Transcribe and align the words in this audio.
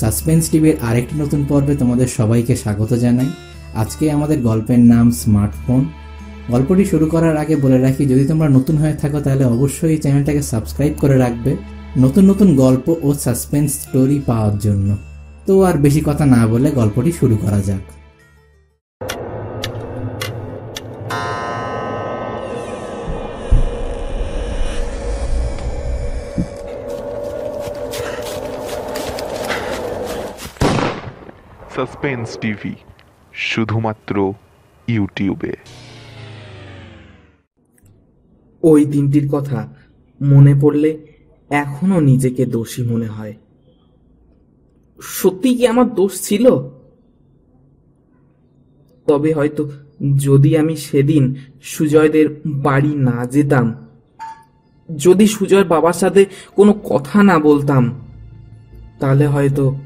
Suspense 0.00 0.44
টিভির 0.50 0.76
আরেকটি 0.88 1.14
নতুন 1.22 1.40
পর্বে 1.50 1.74
তোমাদের 1.76 2.08
সবাইকে 2.18 2.54
স্বাগত 2.56 2.90
জানাই। 3.04 3.30
আজকে 3.74 4.04
আমাদের 4.12 4.38
গল্পের 4.42 4.80
নাম 4.92 5.06
স্মার্টফোন 5.20 5.82
গল্পটি 6.50 6.84
শুরু 6.84 7.06
করার 7.06 7.36
আগে 7.36 7.54
বলে 7.56 7.78
রাখি, 7.78 8.02
যদি 8.06 8.24
তোমরা 8.30 8.48
নতুন 8.48 8.76
হয়ে 8.76 8.96
থাকো 9.02 9.18
তাহলে 9.20 9.44
অবশ্যই 9.44 9.90
এই 9.94 9.98
চ্যানেলটাকে 9.98 10.42
সাবস্ক্রাইব 10.42 10.94
করে 11.00 11.16
রাখবে 11.18 11.52
নতুন 11.96 12.24
নতুন 12.30 12.48
গল্প 12.56 12.86
ও 13.02 13.08
সাসপেন্স 13.24 13.70
স্টোরি 13.82 14.18
পাওয়ার 14.26 14.54
জন্য। 14.58 14.88
তো 15.46 15.52
আর 15.62 15.76
বেশি 15.78 16.00
কথা 16.04 16.24
না 16.34 16.40
বলে 16.46 16.68
গল্পটি 16.70 17.10
শুরু 17.12 17.36
করা 17.36 17.60
যাক। 17.60 17.84
সাসপেন্স 31.76 32.38
টিভি, 32.38 32.74
শুধুমাত্র 33.32 34.32
ইউটিউবে। 34.88 35.56
ওই 38.62 38.84
দিনটির 38.84 39.28
কথা 39.28 39.74
মনে 40.22 40.54
পড়লে 40.60 41.06
এখনও 41.50 42.00
নিজেকে 42.00 42.46
দোষী 42.46 42.82
মনে 42.82 43.06
হয়। 43.06 43.34
সত্যি 45.02 45.54
কি 45.54 45.66
আমার 45.66 45.94
দোষ 45.94 46.22
ছিল? 46.22 46.50
তবে 49.06 49.32
হয়তো 49.32 49.70
যদি 50.16 50.56
আমি 50.56 50.76
সেদিন 50.76 51.34
সুজয়দের 51.62 52.40
বাড়ি 52.46 52.94
না 52.94 53.26
যেতাম, 53.26 53.88
যদি 54.96 55.26
সুজয় 55.26 55.64
বাবার 55.64 55.92
সাথে 55.92 56.26
কোনো 56.56 56.72
কথা 56.72 57.22
না 57.22 57.38
বলতাম, 57.38 58.00
তাহলে 59.00 59.26
হয়তো 59.26 59.76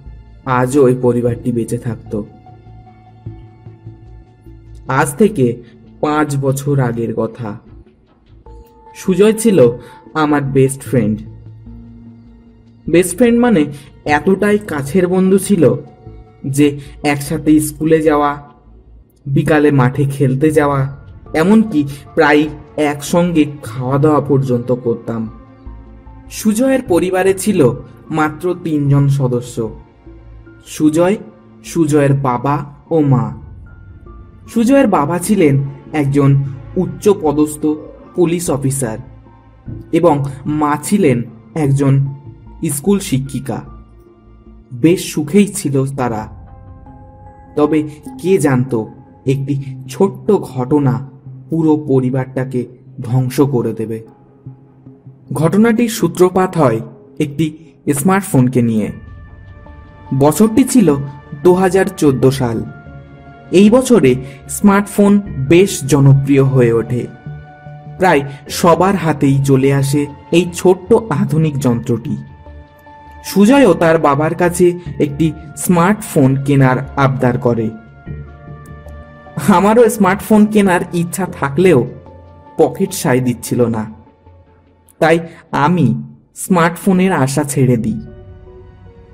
আজও 0.49 0.85
ওই 0.85 0.97
পরিবারটি 1.03 1.53
বেঁচে 1.53 1.79
থাকতো। 1.79 2.27
আজ 4.89 5.15
থেকে 5.15 5.63
পাঁচ 6.01 6.37
বছর 6.37 6.81
আগের 6.81 7.15
কথা। 7.15 7.59
সুজয় 8.95 9.33
ছিল 9.33 9.71
আমার 10.15 10.43
বেস্ট 10.43 10.81
ফ্রেন্ড 10.81 11.19
বেস্ট 12.91 13.17
ফ্রেন্ড 13.17 13.41
মানে 13.41 13.65
এতটাই 14.05 14.59
কাছের 14.59 15.07
বন্ধু 15.07 15.39
ছিল 15.39 15.75
যে 16.47 16.81
একসাথে 17.05 17.61
স্কুলে 17.61 18.03
যাওয়া, 18.03 18.39
বিকালে 19.27 19.71
মাঠে 19.71 20.05
খেলতে 20.05 20.51
যাওয়া, 20.51 20.97
এমনকি 21.35 21.87
প্রায় 22.15 22.49
একসঙ্গে 22.77 23.45
খাওয়া 23.63 23.99
দাওয়া 23.99 24.21
পর্যন্ত 24.21 24.73
করতাম। 24.73 25.29
সুজয়ের 26.31 26.83
পরিবারে 26.83 27.35
ছিল 27.35 27.73
মাত্র 28.11 28.55
তিনজন 28.65 29.09
সদস্য। 29.09 29.88
সুজয়, 30.69 31.17
সুজয়ের 31.65 32.13
বাবা 32.13 32.65
ও 32.91 33.01
মা। 33.01 33.37
সুজয়ের 34.49 34.87
বাবা 34.87 35.19
ছিলেন 35.19 35.65
একজন 35.93 36.43
উচ্চ 36.77 37.09
পদস্থ 37.09 37.67
পুলিশ 38.15 38.51
অফিসার 38.51 38.99
এবং 39.93 40.25
মা 40.47 40.77
ছিলেন 40.83 41.23
একজন 41.55 42.07
স্কুল 42.71 42.99
শিক্ষিকা। 42.99 43.63
বেশ 44.73 45.13
সুখেই 45.13 45.47
ছিল 45.47 45.87
তারা। 45.87 46.29
তবে 47.57 47.89
কে 48.23 48.39
জানতো, 48.39 48.89
একটি 49.27 49.65
ছোট্ট 49.89 50.33
ঘটনা 50.33 51.11
পুরো 51.51 51.77
পরিবারটাকে 51.77 52.67
ধ্বংস 53.01 53.41
করে 53.41 53.73
দেবে। 53.73 54.07
ঘটনাটির 55.33 55.89
সূত্রপাত 55.89 56.57
হয় 56.57 56.81
একটি 57.19 57.59
স্মার্টফোনকে 57.95 58.63
নিয়ে। 58.63 59.08
বছরটি 60.15 60.65
ছিল 60.65 60.97
দু 61.43 61.55
হাজার 61.55 61.87
চোদ্দ 61.97 62.29
সাল। 62.31 62.65
এই 63.53 63.71
বছরে 63.71 64.15
স্মার্টফোন 64.49 65.21
বেশ 65.49 65.85
জনপ্রিয় 65.85 66.45
হয়ে 66.45 66.73
ওঠে। 66.73 67.07
প্রায় 67.99 68.23
সবার 68.49 68.97
হাতেই 68.97 69.39
চলে 69.45 69.75
আসে 69.75 70.07
এই 70.33 70.51
ছোট্ট 70.55 70.93
আধুনিক 70.93 71.59
যন্ত্রটি। 71.59 72.17
সুজয়ও 73.25 73.75
তার 73.75 73.99
বাবার 73.99 74.35
কাছে 74.35 74.79
একটি 74.99 75.33
স্মার্টফোন 75.57 76.37
কেনার 76.45 76.77
আবদার 76.97 77.39
করে। 77.39 77.71
আমারও 79.49 79.91
স্মার্টফোন 79.91 80.47
কেনার 80.47 80.81
ইচ্ছা 80.93 81.27
থাকলেও 81.27 81.87
পকেট 82.59 82.93
সাই 82.93 83.21
দিচ্ছিল 83.21 83.67
না। 83.67 83.91
তাই 84.99 85.19
আমি 85.53 86.03
স্মার্টফোনের 86.37 87.13
আশা 87.13 87.45
ছেড়ে 87.45 87.77
দিই। 87.77 88.01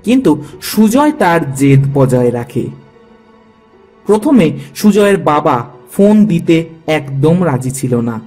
কিন্তু 0.05 0.43
সুজয় 0.61 1.11
তার 1.11 1.53
জেদ 1.53 1.79
বজায় 1.93 2.31
রাখে। 2.31 2.67
প্রথমে 4.05 4.57
সুজয়ের 4.75 5.17
বাবা 5.17 5.65
ফোন 5.91 6.25
দিতে 6.25 6.65
একদম 6.87 7.45
রাজি 7.45 7.71
ছিল 7.71 7.95
না। 7.95 8.21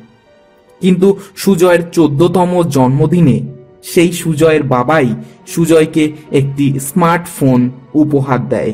কিন্তু 0.81 1.19
সুজয়ের 1.37 1.91
চোদ্দতম 1.91 2.63
জন্মদিনে 2.63 3.41
সেই 3.83 4.13
সুজয়ের 4.13 4.63
বাবাই 4.63 5.15
সুজয়কে 5.47 6.13
একটি 6.33 6.81
স্মার্টফোন 6.81 7.71
উপহার 7.95 8.49
দেয়। 8.49 8.73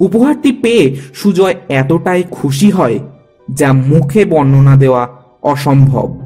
উপহারটি 0.00 0.52
পেয়ে 0.52 0.96
সুজয় 1.14 1.54
এতটাই 1.68 2.22
খুশি 2.30 2.70
হয় 2.70 2.98
যা 3.50 3.72
মুখে 3.72 4.24
বর্ণনা 4.24 4.76
দেওয়া 4.76 5.08
অসম্ভব। 5.42 6.16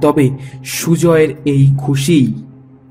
তবে 0.00 0.30
সুজয়ের 0.64 1.28
এই 1.44 1.74
খুশি 1.78 2.34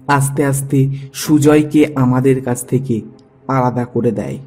আস্তে 0.08 0.46
আস্তে 0.46 0.90
সুজয়কে 1.14 1.94
আমাদের 1.96 2.44
কাছ 2.44 2.66
থেকে 2.66 3.02
আলাদা 3.48 3.86
করে 3.86 4.12
দেয়। 4.12 4.38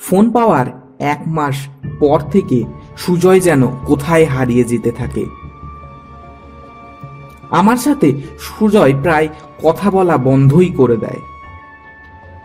ফোন 0.00 0.30
পাওয়ার 0.30 0.66
এক 0.98 1.22
মাস 1.26 1.68
পর 1.98 2.20
থেকে 2.20 2.64
সুজয় 2.96 3.40
যেন 3.40 3.66
কোথায় 3.66 4.24
হারিয়ে 4.24 4.64
যেতে 4.64 4.90
থাকে। 4.90 5.24
আমার 7.50 7.76
সাথে 7.76 8.12
সুজয় 8.38 8.94
প্রায় 9.02 9.28
কথা 9.62 9.90
বলা 9.90 10.16
বন্ধই 10.16 10.70
করে 10.70 10.96
দেয়। 10.96 11.20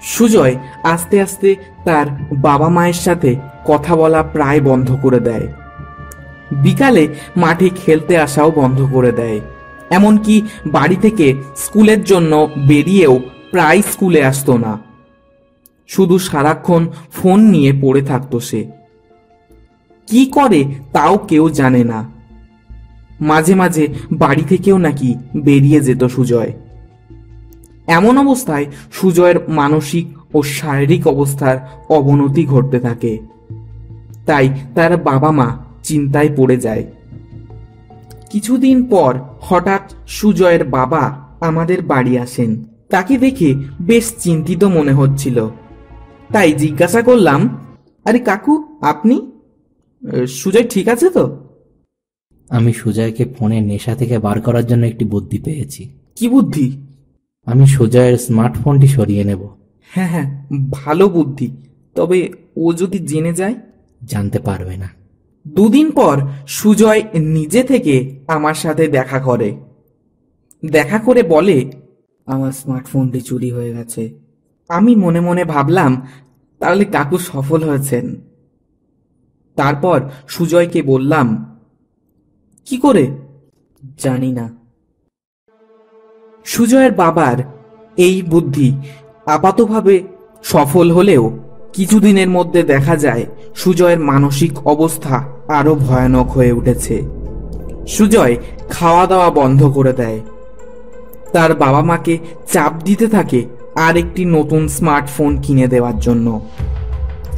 সুজয় 0.01 0.55
আস্তে 0.83 1.21
আস্তে 1.21 1.55
তার 1.83 2.05
বাবা 2.37 2.69
মায়ের 2.69 2.93
সাথে 2.93 3.35
কথা 3.65 3.95
বলা 3.95 4.23
প্রায় 4.23 4.61
বন্ধ 4.61 4.97
করে 5.01 5.19
দেয়। 5.19 5.47
বিকালে 6.51 7.07
মাঠে 7.37 7.69
খেলতে 7.69 8.17
আসাও 8.17 8.51
বন্ধ 8.51 8.87
করে 8.93 9.11
দেয়। 9.11 9.41
এমনকি 9.89 10.41
বাড়ি 10.65 10.95
থেকে 10.95 11.35
স্কুলের 11.55 12.03
জন্য 12.03 12.49
বেরিয়েও 12.67 13.19
প্রায় 13.51 13.81
স্কুলে 13.81 14.23
আসতো 14.23 14.57
না। 14.57 14.79
শুধু 15.87 16.19
সারাক্ষণ 16.19 16.87
ফোন 17.11 17.39
নিয়ে 17.39 17.73
পড়ে 17.81 18.01
থাকতো 18.01 18.39
সে। 18.39 18.65
কি 20.07 20.25
করে 20.25 20.65
তাও 20.93 21.17
কেউ 21.17 21.49
জানে 21.49 21.83
না। 21.83 22.09
মাঝে 23.21 23.55
মাঝে 23.55 23.87
বাড়ি 24.11 24.43
থেকেও 24.49 24.77
নাকি 24.77 25.15
বেরিয়ে 25.37 25.79
যেত 25.79 26.03
সুজয়। 26.03 26.53
এমন 27.87 28.17
অবস্থায় 28.17 28.65
সুজয়ের 28.91 29.49
মানসিক 29.49 30.35
ও 30.35 30.43
শারীরিক 30.43 31.07
অবস্থার 31.07 31.57
অবনতি 31.89 32.45
ঘটতে 32.45 32.79
থাকে। 32.79 33.19
তাই 34.25 34.49
তার 34.75 34.97
বাবা 34.97 35.31
মা 35.31 35.57
চিন্তায় 35.83 36.29
পড়ে 36.37 36.57
যায়। 36.57 36.85
কিছুদিন 38.29 38.85
পর 38.85 39.19
হঠাৎ 39.41 39.93
সুজয়ের 40.07 40.63
বাবা 40.63 41.29
আমাদের 41.39 41.81
বাড়ি 41.81 42.19
আসেন। 42.19 42.65
তাকে 42.89 43.17
দেখে 43.17 43.55
বেশ 43.81 44.13
চিন্তিত 44.19 44.63
মনে 44.63 44.93
হচ্ছিল। 44.93 45.47
তাই 46.33 46.53
জিজ্ঞাসা 46.53 47.01
করলাম 47.01 47.57
আরে 48.05 48.19
কাকু 48.19 48.77
আপনি? 48.81 49.31
সুজয় 50.27 50.63
ঠিক 50.63 50.87
আছে 50.87 51.09
তো? 51.09 51.23
আমি 52.49 52.73
সুজয়কে 52.73 53.25
ফোনের 53.37 53.63
নেশা 53.63 53.95
থেকে 53.95 54.19
বার 54.19 54.41
করার 54.41 54.65
জন্য 54.67 54.85
একটি 54.85 55.05
বুদ্ধি 55.05 55.39
পেয়েছি। 55.39 55.89
কি 56.15 56.29
বুদ্ধি? 56.29 56.81
আমি 57.45 57.67
সুজয়ের 57.67 58.17
স্মার্টফোনটি 58.17 58.87
সরিয়ে 58.87 59.23
নেব। 59.23 59.47
হ্যাঁ 59.89 60.07
হ্যাঁ 60.07 60.45
ভালো 60.71 61.09
বুদ্ধি। 61.09 61.51
তবে 61.95 62.29
ও 62.55 62.73
যদি 62.73 62.99
জেনে 62.99 63.33
যায়? 63.33 63.55
জানতে 64.05 64.39
পারবে 64.39 64.77
না। 64.77 64.89
দুদিন 65.47 65.91
পর 65.91 66.21
সুজয় 66.47 67.03
নিজে 67.13 67.63
থেকে 67.63 68.19
আমার 68.27 68.53
সাথে 68.53 68.87
দেখা 68.87 69.19
করে। 69.19 69.57
দেখা 70.65 70.99
করে 70.99 71.23
বলে, 71.23 71.71
আমার 72.25 72.51
স্মার্টফোনটি 72.51 73.21
চুরি 73.21 73.51
হয়ে 73.51 73.73
গেছে। 73.73 74.19
আমি 74.69 74.95
মনে 74.95 75.19
মনে 75.19 75.45
ভাবলাম, 75.45 76.07
তাহলে 76.59 76.85
কাকু 76.85 77.17
সফল 77.17 77.63
হয়েছেন। 77.63 78.15
তারপর 79.55 80.09
সুজয়কে 80.27 80.81
বললাম, 80.81 81.59
কি 82.65 82.77
করে? 82.77 83.17
জানি 83.97 84.31
না। 84.31 84.59
সুজয়ের 86.45 86.91
বাবার 86.91 87.43
এই 87.97 88.21
বুদ্ধি 88.21 88.77
আপাতভাবে 89.25 90.03
সফল 90.43 90.91
হলেও 90.91 91.39
কিছুদিনের 91.73 92.29
মধ্যে 92.29 92.63
দেখা 92.63 92.95
যায়, 92.95 93.25
সুজয়ের 93.55 93.99
মানসিক 93.99 94.67
অবস্থা 94.67 95.23
আরও 95.47 95.75
ভয়ানক 95.75 96.31
হয়ে 96.31 96.51
উঠেছে। 96.51 97.01
সুজয় 97.87 98.35
খাওয়া 98.69 99.07
দাওয়া 99.07 99.29
বন্ধ 99.29 99.63
করে 99.63 99.93
দেয়। 99.93 100.19
তার 101.33 101.53
বাবা 101.53 101.81
মাকে 101.81 102.17
চাপ 102.51 102.73
দিতে 102.83 103.07
থাকে 103.07 103.45
আর 103.75 103.97
একটি 103.97 104.25
নতুন 104.25 104.67
স্মার্টফোন 104.67 105.37
কিনে 105.37 105.67
দেওয়ার 105.67 105.99
জন্য। 105.99 106.41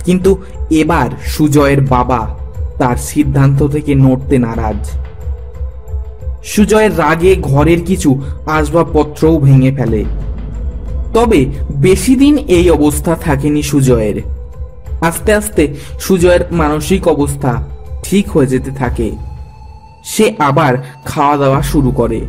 কিন্তু 0.05 0.37
এবার 0.69 1.09
সুজয়ের 1.25 1.81
বাবা 1.81 2.37
তার 2.77 2.95
সিদ্ধান্ত 2.95 3.67
থেকে 3.67 3.95
নড়তে 3.95 4.37
নারাজ। 4.37 4.91
সুজয়ের 6.43 6.99
রাগে 6.99 7.35
ঘরের 7.35 7.85
কিছু 7.85 8.21
আসবাবপত্রও 8.45 9.39
ভেঙে 9.39 9.71
ফেলে। 9.71 10.05
তবে 11.13 11.45
বেশি 11.75 12.15
দিন 12.15 12.37
এই 12.37 12.69
অবস্থা 12.69 13.15
থাকেনি 13.15 13.63
সুজয়ের। 13.63 14.21
আস্তে 15.01 15.33
আস্তে 15.33 15.75
সুজয়ের 15.99 16.39
মানসিক 16.51 17.07
অবস্থা 17.07 17.67
ঠিক 18.03 18.29
হয়ে 18.29 18.47
যেতে 18.47 18.71
থাকে। 18.71 19.11
সে 20.03 20.33
আবার 20.39 20.77
খাওয়া 21.05 21.37
দাওয়া 21.37 21.61
শুরু 21.61 21.91
করে। 21.91 22.21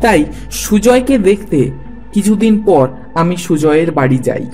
তাই 0.00 0.24
সুজয়কে 0.50 1.18
দেখতে 1.18 1.70
কিছুদিন 2.12 2.62
পর 2.66 2.88
আমি 3.14 3.36
সুজয়ের 3.36 3.92
বাড়ি 3.92 4.18
যাই। 4.18 4.46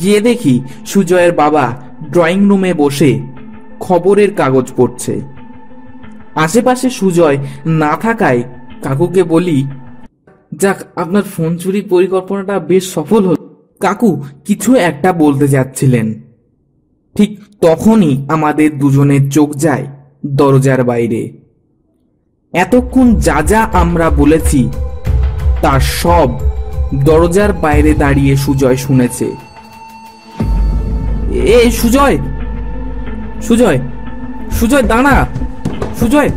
গিয়ে 0.00 0.20
দেখি 0.20 0.62
সুজয়ের 0.86 1.32
বাবা 1.32 1.72
ড্রয়িং 2.10 2.48
রুমে 2.48 2.74
বসে 2.74 3.20
খবরের 3.80 4.34
কাগজ 4.34 4.72
পড়ছে। 4.76 5.20
আশেপাশে 6.34 6.90
সুজয় 6.90 7.38
না 7.66 7.96
থাকায় 7.96 8.42
কাকুকে 8.82 9.22
বলি 9.22 9.66
যাক, 10.60 10.76
আপনার 10.96 11.22
ফোন 11.22 11.56
চুরির 11.56 11.88
পরিকল্পনাটা 11.88 12.58
বেশ 12.58 12.94
সফল 12.94 13.26
হল। 13.26 13.36
কাকু, 13.80 14.22
কিছু 14.44 14.74
একটা 14.74 15.12
বলতে 15.12 15.48
যাচ্ছিলেন। 15.48 16.22
ঠিক 17.16 17.40
তখনই 17.60 18.26
আমাদের 18.28 18.78
দুজনের 18.78 19.30
চোখ 19.30 19.54
যায় 19.54 19.86
দরজার 20.26 20.84
বাইরে। 20.84 21.32
এতক্ষণ 22.52 23.14
যা 23.14 23.42
যা 23.46 23.62
আমরা 23.62 24.10
বলেছি, 24.10 24.68
তার 25.62 25.80
সব 25.80 26.28
দরজার 27.04 27.52
বাইরে 27.52 27.94
দাঁড়িয়ে 27.94 28.36
সুজয় 28.36 28.76
শুনেছে। 28.76 29.32
এ, 31.30 31.70
সুজয়! 31.70 32.18
সুজয়! 33.42 33.78
সুজয়, 34.50 34.82
দাঁড়া! 34.82 35.26
সুজয়! 36.00 36.28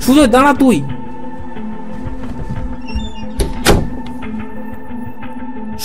সুজয়, 0.00 0.26
দাঁড়া 0.26 0.54
তুই! 0.54 0.82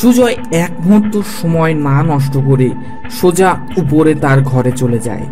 সুজয় 0.01 0.35
এক 0.51 0.71
মুহূর্ত 0.79 1.21
সময় 1.41 1.73
না 1.73 2.03
নষ্ট 2.03 2.37
করে 2.45 2.69
সোজা 3.09 3.67
উপরে 3.77 4.15
তার 4.15 4.41
ঘরে 4.41 4.71
চলে 4.71 4.99
যায়। 4.99 5.25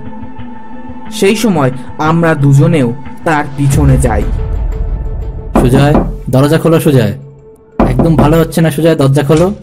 সেই 1.11 1.35
সময় 1.35 1.71
আমরা 1.97 2.35
দুজনেও 2.35 2.93
তার 3.23 3.45
পিছনে 3.57 3.97
যাই। 3.97 4.21
সুজয় 5.59 5.93
দরজা 6.29 6.59
খোলো 6.59 6.79
সুজয়। 6.79 7.13
একদম 7.79 8.15
ভালো 8.15 8.39
হচ্ছে 8.39 8.61
না 8.61 8.71
সুজয় 8.71 8.95
দরজা 8.95 9.23
খোলো। 9.23 9.53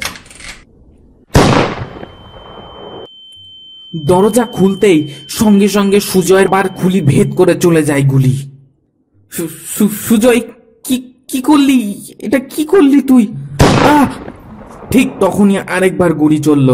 দরজা 3.97 4.45
খুলতেই 4.45 5.09
সঙ্গে 5.29 5.69
সঙ্গে 5.69 6.01
সুজয়ের 6.01 6.49
বার 6.49 6.69
খুলি 6.69 7.01
ভেদ 7.01 7.35
করে 7.35 7.55
চলে 7.55 7.83
যায় 7.83 8.03
গুলি। 8.03 8.51
সুজয় 10.09 10.41
কি 10.85 11.15
কি 11.29 11.41
করলি? 11.41 12.05
এটা 12.19 12.39
কি 12.39 12.65
করলি 12.65 13.01
তুই? 13.01 13.27
আহ! 13.85 14.06
ঠিক 14.90 15.08
তখনই 15.20 15.56
আরেকবার 15.56 16.10
গুলি 16.14 16.38
চলল, 16.38 16.69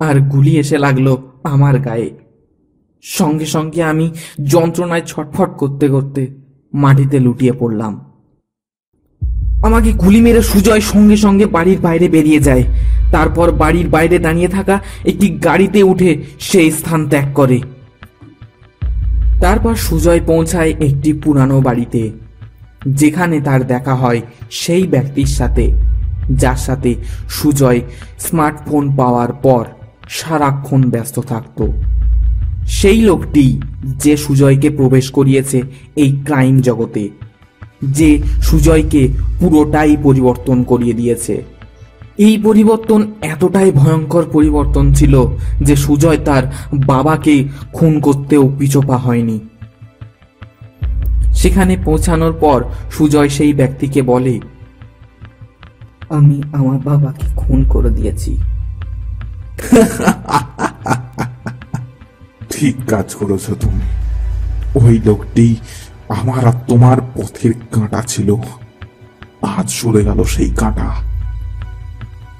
আর 0.00 0.16
গুলি 0.20 0.52
এসে 0.58 0.76
লাগল 0.78 1.16
আমার 1.44 1.78
গায়ে। 1.78 2.10
সঙ্গে 3.04 3.46
সঙ্গে 3.46 3.80
আমি 3.82 4.06
যন্ত্রণায় 4.44 5.04
ছটফট 5.06 5.50
করতে 5.56 5.86
করতে 5.88 6.22
মাটিতে 6.72 7.18
লুটিয়ে 7.20 7.52
পড়লাম। 7.52 7.92
আমাকে 9.62 9.90
গুলি 9.92 10.20
মেরে 10.20 10.42
সুজয় 10.42 10.80
সঙ্গে 10.80 11.16
সঙ্গে 11.16 11.46
বাড়ির 11.46 11.78
বাইরে 11.78 12.06
বেরিয়ে 12.08 12.40
যায়। 12.40 12.64
তারপর 13.12 13.46
বাড়ির 13.52 13.88
বাইরে 13.88 14.16
দাঁড়িয়ে 14.18 14.48
থাকা 14.48 14.76
একটি 15.04 15.26
গাড়িতে 15.28 15.80
উঠে 15.82 16.10
সেই 16.38 16.70
স্থান 16.70 17.00
ত্যাগ 17.08 17.28
করে। 17.34 17.58
তারপর 19.40 19.74
সুজয় 19.74 20.20
পৌঁছায় 20.20 20.72
একটি 20.80 21.10
পুরানো 21.12 21.56
বাড়িতে, 21.60 22.02
যেখানে 23.00 23.36
তার 23.40 23.60
দেখা 23.66 23.94
হয় 23.94 24.20
সেই 24.50 24.84
ব্যক্তির 24.86 25.30
সাথে। 25.38 25.64
যার 26.30 26.56
সাথে 26.56 26.94
সুজয় 27.28 27.80
স্মার্টফোন 28.18 28.96
পাওয়ার 28.96 29.32
পর 29.32 29.64
সারাক্ষণ 30.08 30.90
ব্যস্ত 30.90 31.18
থাকত। 31.18 31.58
সেই 32.66 33.00
লোকটি 33.00 33.60
যে 33.84 34.16
সুজয়কে 34.16 34.70
প্রবেশ 34.70 35.10
করিয়েছে 35.10 35.62
এই 35.96 36.10
ক্রাইম 36.24 36.60
জগতে, 36.60 37.08
যে 37.82 38.18
সুজয়কে 38.42 39.08
পুরোটাই 39.38 39.96
পরিবর্তন 40.02 40.62
করিয়ে 40.62 40.94
দিয়েছে। 40.94 41.42
এই 42.18 42.38
পরিবর্তন 42.38 43.12
এতটাই 43.22 43.70
ভয়ঙ্কর 43.70 44.24
পরিবর্তন 44.32 44.92
ছিল 44.92 45.26
যে 45.60 45.76
সুজয় 45.76 46.16
তার 46.16 46.44
বাবাকে 46.72 47.48
খুন 47.72 48.00
করতেও 48.00 48.48
পিছপা 48.58 48.96
হয়নি। 48.96 49.40
সেখানে 51.34 51.76
পৌঁছানোর 51.84 52.32
পর 52.32 52.64
সুজয় 52.90 53.28
সেই 53.28 53.52
ব্যক্তিকে 53.52 54.02
বলে 54.02 54.40
আমি 56.14 56.42
আমার 56.52 56.78
বাবাকে 56.78 57.26
খুন 57.36 57.64
করে 57.68 57.90
দিয়েছি। 57.90 58.36
ঠিক 62.50 62.76
কাজ 62.88 63.14
করেছ 63.14 63.46
তুমি। 63.46 63.86
ওই 64.74 65.00
লোকটি 65.04 65.56
আমার 66.08 66.46
আর 66.46 66.52
তোমার 66.68 66.98
পথের 67.14 67.52
কাঁটা 67.72 68.02
ছিল। 68.02 68.34
আজ 69.42 69.70
সরে 69.70 70.04
গেল 70.04 70.24
সেই 70.24 70.50
কাঁটা। 70.50 70.88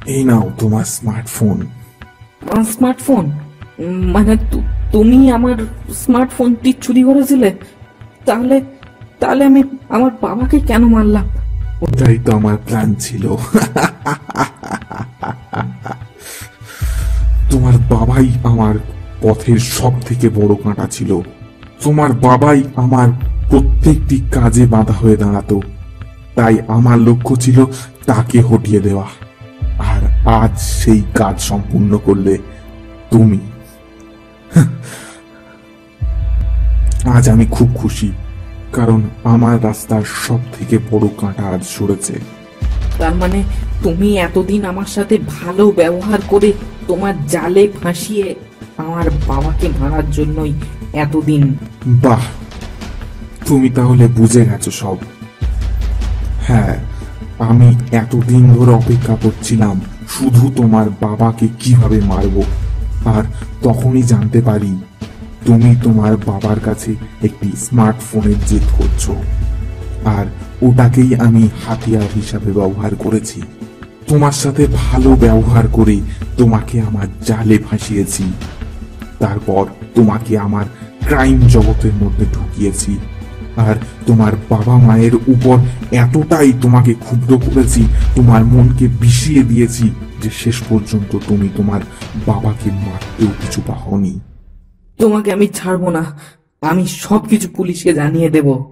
এই 0.07 0.25
নাও 0.25 0.51
তোমার 0.59 0.85
স্মার্টফোন। 0.85 1.67
আমার 2.53 2.65
স্মার্টফোন? 2.65 3.25
মানে 4.13 4.37
তুমি 4.93 5.31
আমার 5.31 5.57
স্মার্টফোনটি 5.95 6.73
চুরি 6.81 7.03
করেছিলে? 7.03 7.51
তাহলে 8.25 8.61
তাহলে 9.21 9.45
আমি 9.45 9.63
আমার 9.89 10.11
বাবাকে 10.21 10.61
কেন 10.61 10.83
মারলাম? 10.85 11.27
ওটাই 11.85 12.19
তো 12.25 12.37
আমার 12.37 12.57
প্ল্যান 12.57 12.95
ছিল। 12.95 13.37
তোমার 17.51 17.79
বাবাই 17.79 18.29
আমার 18.45 18.75
পথের 19.23 19.59
সব 19.59 19.93
থেকে 20.01 20.29
বড় 20.29 20.55
কাঁটা 20.55 20.87
ছিল। 20.91 21.21
তোমার 21.83 22.13
বাবাই 22.13 22.63
আমার 22.77 23.09
প্রত্যেকটি 23.51 24.23
কাজে 24.33 24.67
বাধা 24.67 24.95
হয়ে 24.95 25.17
দাঁড়াতো। 25.17 25.61
তাই 26.35 26.59
আমার 26.69 26.99
লক্ষ্য 26.99 27.37
ছিল 27.37 27.65
তাকে 28.07 28.41
হটিয়ে 28.41 28.81
দেওয়া। 28.81 29.07
আর 29.79 30.29
আজ 30.29 30.59
সেই 30.59 31.03
কাজ 31.15 31.41
সম্পূর্ণ 31.41 31.99
করলে 32.05 32.39
তুমি। 33.11 33.39
আজ 37.05 37.29
আমি 37.29 37.47
খুব 37.51 37.69
খুশি। 37.75 38.13
কারণ 38.75 39.03
আমার 39.25 39.65
রাস্তার 39.65 40.03
সব 40.27 40.39
থেকে 40.59 40.79
বড় 40.91 41.09
কাঁটা 41.21 41.45
আজ 41.49 41.63
সরেছে। 41.67 42.15
তার 42.99 43.15
মানে 43.15 43.43
তুমি 43.83 44.19
এতদিন 44.19 44.65
আমার 44.65 44.87
সাথে 44.87 45.19
ভালো 45.19 45.71
ব্যবহার 45.71 46.21
করে 46.29 46.53
তোমার 46.89 47.15
জালে 47.29 47.69
ফাঁসিয়ে 47.83 48.35
আমার 48.77 49.07
বাবাকে 49.29 49.69
মারার 49.81 50.11
জন্যই 50.11 50.53
এতদিন 50.93 51.43
বাহ! 51.87 52.23
তুমি 53.47 53.71
তাহলে 53.71 54.09
বুঝে 54.09 54.45
গেছো 54.45 54.71
সব। 54.71 54.99
হ্যাঁ 56.43 56.75
আমি 57.39 57.69
এতদিন 57.93 58.55
ধরে 58.55 58.73
অপেক্ষা 58.73 59.17
করছিলাম 59.23 59.81
শুধু 60.09 60.51
তোমার 60.57 60.87
বাবাকে 61.01 61.49
কীভাবে 61.61 62.01
মারবো 62.01 62.43
আর 63.05 63.23
তখনই 63.63 64.03
জানতে 64.03 64.41
পারি 64.41 64.71
তুমি 65.45 65.77
তোমার 65.83 66.17
বাবার 66.17 66.61
কাছে 66.61 66.95
একটি 67.23 67.49
স্মার্টফোনের 67.57 68.39
জেদ 68.47 68.63
করছ। 68.79 69.11
আর 70.05 70.27
ওটাকেই 70.63 71.15
আমি 71.15 71.49
হাতিয়ার 71.67 72.09
হিসাবে 72.15 72.53
ব্যবহার 72.53 72.95
করেছি। 72.95 73.43
তোমার 74.09 74.33
সাথে 74.33 74.67
ভালো 74.67 75.17
ব্যবহার 75.17 75.69
করে 75.73 76.01
তোমাকে 76.37 76.81
আমার 76.81 77.07
জালে 77.27 77.59
ফাঁসিয়েছি। 77.59 78.25
তারপর 79.19 79.67
তোমাকে 79.95 80.39
আমার 80.39 80.65
ক্রাইম 81.07 81.41
জগতের 81.49 81.93
মধ্যে 81.93 82.27
ঢুকিয়েছি। 82.33 82.99
আর 83.57 83.75
তোমার 84.07 84.33
বাবা 84.51 84.79
মায়ের 84.79 85.15
উপর 85.15 85.59
এতটাই 85.93 86.53
তোমাকে 86.63 86.95
ক্ষুব্ধ 86.95 87.31
করেছি, 87.33 87.83
তোমার 88.15 88.45
মনকে 88.45 88.89
বিষিয়ে 88.89 89.43
দিয়েছি 89.43 89.91
যে 90.23 90.31
শেষ 90.31 90.57
পর্যন্ত 90.69 91.19
তুমি 91.29 91.49
তোমার 91.57 91.81
বাবাকে 92.27 92.71
মারতেও 92.71 93.31
কিছু 93.41 93.61
পাহনি 93.67 94.21
তোমাকে 94.99 95.33
আমি 95.33 95.47
ছাড়বো 95.49 95.91
না। 95.91 96.19
আমি 96.61 96.87
সবকিছু 96.87 97.49
পুলিশকে 97.57 97.95
জানিয়ে 97.95 98.31
দেব। 98.31 98.65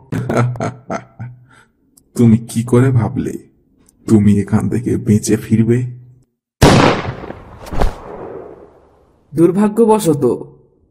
তুমি 2.17 2.39
কি 2.39 2.63
করে 2.63 2.91
ভাবলে? 2.91 3.33
তুমি 4.09 4.41
এখান 4.41 4.69
থেকে 4.69 4.97
বেঁচে 4.97 5.37
ফিরবে? 5.37 5.87
দুর্ভাগ্যবশত 9.35 10.25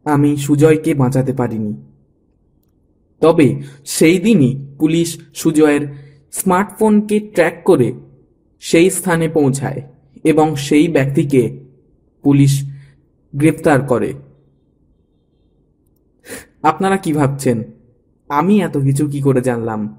আমি 0.05 0.37
সুজয়কে 0.37 0.93
বাঁচাতে 0.93 1.33
পারিনি। 1.33 1.73
তবে 3.21 3.63
সেই 3.85 4.19
দিনই 4.19 4.65
পুলিশ 4.79 5.19
সুজয়ের 5.33 5.87
স্মার্টফোনকে 6.31 7.19
ট্র্যাক 7.19 7.53
করে 7.65 7.93
সেই 8.59 8.89
স্থানে 8.89 9.29
পৌঁছায় 9.29 9.81
এবং 10.23 10.55
সেই 10.55 10.87
ব্যক্তিকে 10.87 11.59
পুলিশ 12.23 12.71
গ্রেপ্তার 13.35 13.81
করে। 13.81 14.13
আপনারা 16.63 16.97
কি 16.97 17.13
ভাবছেন? 17.13 17.63
আমি 18.29 18.61
এত 18.61 18.77
কিছু 18.77 19.07
কি 19.07 19.21
করে 19.21 19.41
জানলাম? 19.41 19.95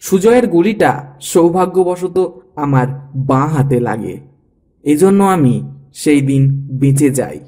সুজয়ের 0.00 0.46
গুলিটা 0.46 1.14
সৌভাগ্যবশত 1.20 2.42
আমার 2.56 2.86
বাঁ 3.16 3.48
হাতে 3.48 3.80
লাগে। 3.80 4.20
এজন্য 4.82 5.24
আমি 5.24 5.70
সেই 5.94 6.20
দিন 6.20 6.68
বেঁচে 6.72 7.10
যাই। 7.10 7.40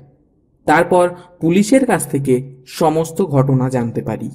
তারপর 0.64 1.08
পুলিশের 1.40 1.86
কাছ 1.86 2.08
থেকে 2.08 2.56
সমস্ত 2.66 3.22
ঘটনা 3.22 3.68
জানতে 3.68 4.02
পারি। 4.02 4.30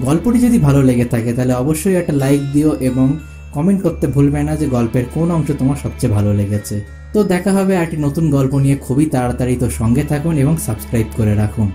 গল্পটি 0.00 0.38
যদি 0.38 0.58
ভালো 0.58 0.82
লেগে 0.82 1.04
থাকে, 1.04 1.32
তাহলে 1.32 1.54
অবশ্যই 1.54 1.94
একটা 1.94 2.12
লাইক 2.12 2.40
দিও 2.52 2.74
এবং 2.74 3.18
কমেন্ট 3.52 3.82
করতে 3.82 4.06
ভুলবে 4.06 4.42
না 4.42 4.56
যে 4.56 4.66
গল্পের 4.66 5.04
কোন 5.14 5.30
অংশ 5.30 5.50
তোমার 5.58 5.76
সবচেয়ে 5.76 6.12
ভালো 6.12 6.34
লেগেছে। 6.34 7.03
তো 7.14 7.20
দেখা 7.24 7.52
হবে 7.52 7.74
একটি 7.74 7.96
নতুন 7.96 8.24
গল্প 8.30 8.52
নিয়ে। 8.54 8.76
খুবই 8.76 9.06
তাড়াতাড়ি 9.06 9.56
তো 9.56 9.66
সঙ্গে 9.70 10.02
থাকুন 10.02 10.34
এবং 10.36 10.56
সাবস্ক্রাইব 10.56 11.06
করে 11.16 11.34
রাখুন। 11.34 11.73